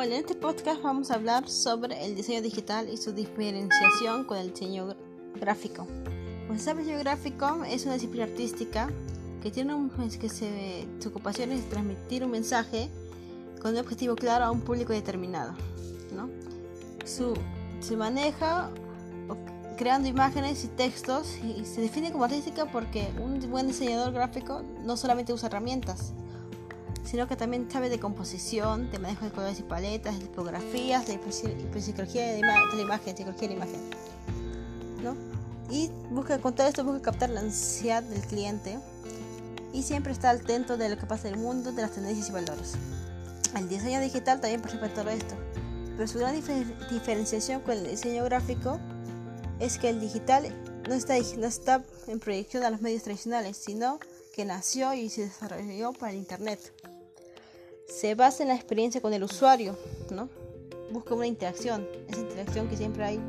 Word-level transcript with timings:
Hola, 0.00 0.14
en 0.14 0.20
este 0.20 0.36
podcast 0.36 0.80
vamos 0.80 1.10
a 1.10 1.14
hablar 1.14 1.48
sobre 1.48 2.06
el 2.06 2.14
diseño 2.14 2.40
digital 2.40 2.88
y 2.88 2.96
su 2.96 3.10
diferenciación 3.10 4.22
con 4.22 4.38
el 4.38 4.52
diseño 4.52 4.94
gráfico. 5.40 5.88
Pues 6.46 6.64
el 6.68 6.78
diseño 6.78 7.00
gráfico 7.00 7.64
es 7.64 7.84
una 7.84 7.94
disciplina 7.94 8.26
artística 8.26 8.88
que 9.42 9.50
tiene 9.50 9.74
un, 9.74 9.90
que 9.90 10.28
se, 10.28 10.86
su 11.00 11.08
ocupación 11.08 11.50
es 11.50 11.68
transmitir 11.68 12.22
un 12.22 12.30
mensaje 12.30 12.88
con 13.60 13.72
un 13.72 13.78
objetivo 13.78 14.14
claro 14.14 14.44
a 14.44 14.52
un 14.52 14.60
público 14.60 14.92
determinado. 14.92 15.54
¿no? 16.14 16.30
Su, 17.04 17.34
se 17.80 17.96
maneja 17.96 18.70
creando 19.76 20.06
imágenes 20.06 20.62
y 20.62 20.68
textos 20.68 21.38
y 21.38 21.64
se 21.64 21.80
define 21.80 22.12
como 22.12 22.22
artística 22.22 22.66
porque 22.66 23.08
un 23.20 23.40
buen 23.50 23.66
diseñador 23.66 24.12
gráfico 24.12 24.62
no 24.84 24.96
solamente 24.96 25.32
usa 25.32 25.48
herramientas, 25.48 26.12
sino 27.08 27.26
que 27.26 27.36
también 27.36 27.70
sabe 27.70 27.88
de 27.88 27.98
composición, 27.98 28.90
de 28.90 28.98
manejo 28.98 29.24
de 29.24 29.30
colores 29.30 29.58
y 29.58 29.62
paletas, 29.62 30.18
de 30.18 30.26
tipografías, 30.26 31.06
de 31.06 31.18
psicología 31.80 32.26
de, 32.34 32.42
la 32.42 32.82
imagen, 32.82 33.16
psicología 33.16 33.48
de 33.48 33.56
la 33.56 33.64
imagen. 33.64 33.80
¿no? 35.02 35.16
Y 35.70 35.90
busca, 36.10 36.38
con 36.38 36.54
todo 36.54 36.66
esto 36.66 36.84
busca 36.84 37.00
captar 37.00 37.30
la 37.30 37.40
ansiedad 37.40 38.02
del 38.02 38.20
cliente 38.20 38.78
y 39.72 39.84
siempre 39.84 40.12
está 40.12 40.30
atento 40.30 40.76
de 40.76 40.90
lo 40.90 40.98
que 40.98 41.06
pasa 41.06 41.28
en 41.28 41.34
el 41.34 41.40
mundo, 41.40 41.72
de 41.72 41.80
las 41.80 41.92
tendencias 41.92 42.28
y 42.28 42.32
valores. 42.32 42.74
El 43.56 43.70
diseño 43.70 44.00
digital 44.00 44.42
también 44.42 44.60
participa 44.60 44.86
en 44.86 44.94
todo 44.94 45.08
esto, 45.08 45.34
pero 45.96 46.06
su 46.06 46.18
gran 46.18 46.34
diferenciación 46.90 47.62
con 47.62 47.72
el 47.72 47.88
diseño 47.88 48.24
gráfico 48.24 48.78
es 49.60 49.78
que 49.78 49.88
el 49.88 49.98
digital 49.98 50.54
no 50.86 50.94
está, 50.94 51.14
no 51.38 51.46
está 51.46 51.82
en 52.06 52.20
proyección 52.20 52.64
a 52.64 52.70
los 52.70 52.82
medios 52.82 53.02
tradicionales, 53.02 53.56
sino 53.56 53.98
que 54.34 54.44
nació 54.44 54.92
y 54.92 55.08
se 55.08 55.22
desarrolló 55.22 55.92
para 55.94 56.12
el 56.12 56.18
Internet 56.18 56.60
se 57.88 58.14
basa 58.14 58.42
en 58.42 58.50
la 58.50 58.54
experiencia 58.54 59.00
con 59.00 59.12
el 59.14 59.24
usuario, 59.24 59.76
¿no? 60.10 60.28
Busca 60.92 61.14
una 61.14 61.26
interacción, 61.26 61.86
esa 62.08 62.20
interacción 62.20 62.68
que 62.68 62.76
siempre 62.76 63.04
hay, 63.04 63.20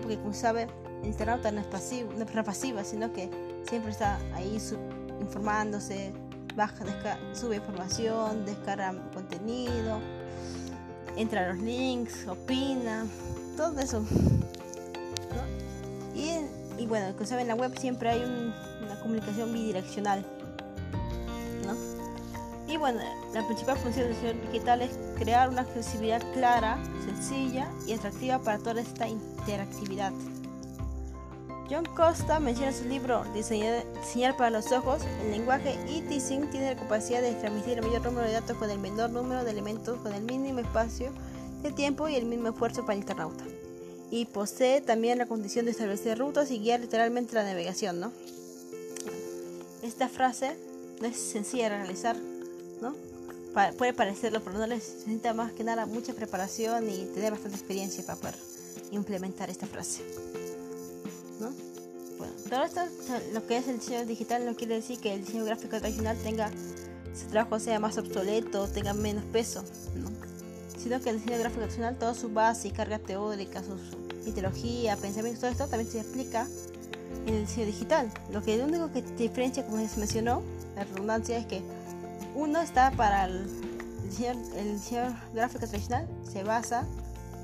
porque 0.00 0.16
como 0.16 0.32
sabe, 0.32 0.68
el 1.02 1.08
internauta 1.08 1.50
no 1.50 1.60
es, 1.60 1.66
pasivo, 1.66 2.12
no 2.12 2.24
es 2.24 2.44
pasiva, 2.44 2.84
sino 2.84 3.12
que 3.12 3.28
siempre 3.68 3.90
está 3.90 4.18
ahí 4.34 4.58
informándose, 5.20 6.12
baja, 6.54 6.84
sube 7.34 7.56
información, 7.56 8.44
descarga 8.44 8.94
contenido, 9.14 9.98
entra 11.16 11.46
a 11.46 11.52
los 11.54 11.62
links, 11.62 12.26
opina, 12.28 13.06
todo 13.56 13.80
eso. 13.80 14.04
Y, 16.14 16.32
y, 16.80 16.86
bueno, 16.86 17.12
como 17.14 17.26
saben, 17.26 17.42
en 17.42 17.48
la 17.48 17.54
web 17.54 17.78
siempre 17.78 18.10
hay 18.10 18.22
una 18.22 19.00
comunicación 19.00 19.52
bidireccional. 19.52 20.24
Bueno, 22.80 23.00
la 23.34 23.46
principal 23.46 23.76
función 23.76 24.06
del 24.06 24.14
diseño 24.14 24.40
digital 24.50 24.80
es 24.80 24.92
crear 25.18 25.50
una 25.50 25.60
accesibilidad 25.60 26.22
clara, 26.32 26.82
sencilla 27.04 27.70
y 27.86 27.92
atractiva 27.92 28.38
para 28.38 28.56
toda 28.56 28.80
esta 28.80 29.06
interactividad. 29.06 30.12
John 31.68 31.84
Costa 31.94 32.40
menciona 32.40 32.70
en 32.70 32.78
su 32.78 32.86
libro 32.86 33.22
Diseñar, 33.34 34.34
para 34.38 34.48
los 34.48 34.72
ojos, 34.72 35.02
el 35.22 35.30
lenguaje 35.30 35.78
e-teasing 35.88 36.48
tiene 36.48 36.74
la 36.74 36.80
capacidad 36.80 37.20
de 37.20 37.34
transmitir 37.34 37.76
el 37.76 37.86
mayor 37.86 38.02
número 38.02 38.26
de 38.26 38.32
datos 38.32 38.56
con 38.56 38.70
el 38.70 38.78
menor 38.78 39.10
número 39.10 39.44
de 39.44 39.50
elementos, 39.50 39.98
con 39.98 40.14
el 40.14 40.22
mínimo 40.22 40.60
espacio 40.60 41.12
de 41.62 41.72
tiempo 41.72 42.08
y 42.08 42.16
el 42.16 42.24
mismo 42.24 42.48
esfuerzo 42.48 42.80
para 42.86 42.94
el 42.94 43.00
internauta. 43.00 43.44
Y 44.10 44.24
posee 44.24 44.80
también 44.80 45.18
la 45.18 45.26
condición 45.26 45.66
de 45.66 45.72
establecer 45.72 46.18
rutas 46.18 46.50
y 46.50 46.58
guiar 46.58 46.80
literalmente 46.80 47.34
la 47.34 47.44
navegación, 47.44 48.00
¿no? 48.00 48.10
Esta 49.82 50.08
frase 50.08 50.56
no 51.02 51.06
es 51.06 51.18
sencilla 51.18 51.68
de 51.68 51.76
realizar, 51.76 52.16
¿no? 52.80 52.94
puede 53.76 53.92
parecerlo, 53.92 54.40
pero 54.42 54.58
no 54.58 54.66
necesita 54.66 55.34
más 55.34 55.52
que 55.52 55.64
nada 55.64 55.86
mucha 55.86 56.12
preparación 56.14 56.88
y 56.88 57.06
tener 57.06 57.32
bastante 57.32 57.56
experiencia 57.56 58.04
para 58.04 58.18
poder 58.18 58.36
implementar 58.92 59.50
esta 59.50 59.66
frase. 59.66 60.02
¿no? 61.40 61.52
Bueno, 62.16 62.32
todo 62.48 62.62
esto, 62.62 62.80
lo 63.32 63.46
que 63.46 63.56
es 63.56 63.68
el 63.68 63.78
diseño 63.78 64.04
digital 64.06 64.46
no 64.46 64.54
quiere 64.54 64.76
decir 64.76 65.00
que 65.00 65.14
el 65.14 65.24
diseño 65.24 65.44
gráfico 65.44 65.78
tradicional 65.78 66.16
tenga, 66.22 66.50
su 67.14 67.26
trabajo 67.28 67.58
sea 67.58 67.80
más 67.80 67.98
obsoleto, 67.98 68.68
tenga 68.68 68.94
menos 68.94 69.24
peso, 69.24 69.64
¿no? 69.96 70.10
sino 70.78 71.00
que 71.00 71.10
el 71.10 71.18
diseño 71.18 71.38
gráfico 71.38 71.62
tradicional, 71.62 71.98
toda 71.98 72.14
su 72.14 72.30
base 72.30 72.68
y 72.68 72.70
carga 72.70 72.98
teórica, 72.98 73.62
su, 73.62 73.76
ideología, 74.26 74.96
pensamiento, 74.96 75.40
todo 75.40 75.50
esto 75.50 75.66
también 75.66 75.90
se 75.90 76.00
explica 76.00 76.46
en 77.26 77.34
el 77.34 77.46
diseño 77.46 77.66
digital. 77.66 78.10
Lo 78.30 78.42
que 78.42 78.56
lo 78.56 78.64
único 78.64 78.92
que 78.92 79.02
diferencia, 79.02 79.64
como 79.64 79.76
se 79.86 79.98
mencionó, 79.98 80.42
la 80.76 80.84
redundancia 80.84 81.38
es 81.38 81.46
que 81.46 81.62
uno 82.34 82.60
está 82.60 82.90
para 82.92 83.24
el 83.24 83.46
diseño, 84.74 85.16
gráfico 85.32 85.66
tradicional, 85.66 86.08
se 86.22 86.42
basa, 86.42 86.86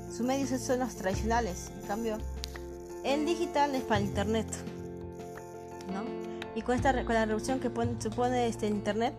sus 0.09 0.21
medios 0.21 0.49
son 0.61 0.79
los 0.79 0.95
tradicionales, 0.95 1.71
en 1.81 1.87
cambio, 1.87 2.17
el 3.03 3.25
digital 3.25 3.75
es 3.75 3.83
para 3.83 3.99
el 3.99 4.07
internet, 4.07 4.47
¿no? 5.93 6.03
Y 6.55 6.61
con 6.61 6.75
esta 6.75 6.93
con 7.05 7.13
la 7.13 7.25
revolución 7.25 7.59
que 7.59 7.69
supone 7.99 8.47
este, 8.47 8.67
el 8.67 8.73
internet, 8.73 9.13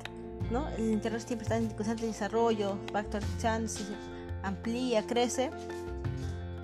¿no? 0.50 0.68
El 0.70 0.90
internet 0.90 1.22
siempre 1.26 1.44
está 1.44 1.56
en 1.56 1.68
constante 1.70 2.06
desarrollo, 2.06 2.78
va 2.94 3.00
actualizando, 3.00 3.72
amplía, 4.42 5.06
crece 5.06 5.50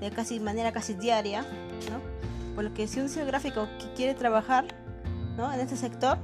de 0.01 0.11
casi 0.11 0.41
manera 0.41 0.73
casi 0.73 0.95
diaria, 0.95 1.43
¿no? 1.43 2.55
Por 2.55 2.65
lo 2.65 2.75
que 2.75 2.87
si 2.87 3.01
un 3.01 3.07
diseño 3.07 3.27
gráfico 3.27 3.69
que 3.79 3.93
quiere 3.95 4.15
trabajar, 4.15 4.67
¿no? 5.37 5.53
En 5.53 5.61
este 5.61 5.77
sector, 5.77 6.19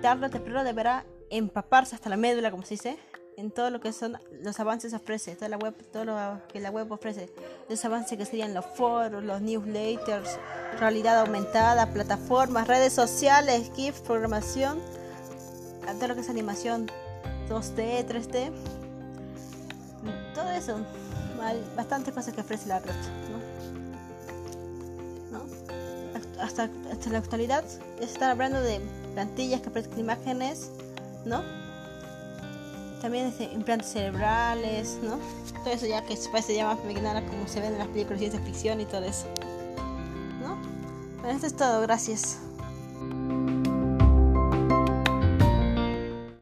tarde 0.00 0.26
o 0.26 0.30
temprano 0.30 0.64
deberá 0.64 1.04
empaparse 1.30 1.94
hasta 1.94 2.10
la 2.10 2.16
médula, 2.16 2.50
como 2.50 2.64
se 2.64 2.74
dice, 2.74 2.98
en 3.36 3.50
todo 3.50 3.70
lo 3.70 3.80
que 3.80 3.92
son 3.92 4.18
los 4.42 4.60
avances 4.60 4.92
ofrece, 4.92 5.34
toda 5.34 5.48
la 5.48 5.56
web, 5.56 5.74
todo 5.90 6.04
lo 6.04 6.40
que 6.52 6.60
la 6.60 6.70
web 6.70 6.90
ofrece, 6.92 7.30
los 7.68 7.82
avances 7.84 8.18
que 8.18 8.26
serían 8.26 8.52
los 8.52 8.66
foros, 8.66 9.24
los 9.24 9.40
newsletters, 9.40 10.38
realidad 10.78 11.20
aumentada, 11.20 11.86
plataformas, 11.86 12.68
redes 12.68 12.92
sociales, 12.92 13.70
GIF, 13.74 14.00
programación, 14.00 14.78
todo 15.98 16.08
lo 16.08 16.14
que 16.14 16.20
es 16.20 16.28
animación 16.28 16.86
2D, 17.48 18.06
3D, 18.06 18.52
todo 20.34 20.50
eso, 20.50 20.78
bastantes 21.76 22.12
cosas 22.12 22.34
que 22.34 22.42
ofrece 22.42 22.68
la 22.68 22.80
red, 22.80 22.94
¿no? 25.32 25.40
Hasta, 26.42 26.68
hasta 26.92 27.10
la 27.10 27.18
actualidad 27.18 27.64
están 28.00 28.30
hablando 28.30 28.60
de 28.60 28.80
plantillas 29.14 29.60
que 29.60 29.68
ofrecen 29.68 29.98
imágenes 29.98 30.70
¿no? 31.24 31.42
También 33.00 33.32
implantes 33.52 33.90
cerebrales, 33.90 34.98
¿no? 35.02 35.18
Todo 35.64 35.72
eso 35.72 35.86
ya 35.86 36.02
que 36.02 36.16
se 36.16 36.54
ya 36.54 36.66
más 36.66 36.78
como 37.24 37.46
se 37.46 37.60
ven 37.60 37.72
en 37.72 37.78
las 37.78 37.88
películas 37.88 38.20
de 38.20 38.38
ficción 38.40 38.80
y 38.80 38.84
todo 38.84 39.04
eso. 39.04 39.26
¿No? 40.40 40.56
Bueno, 41.20 41.34
esto 41.34 41.46
es 41.46 41.56
todo, 41.56 41.80
gracias. 41.82 42.38